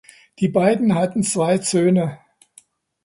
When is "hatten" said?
0.95-1.21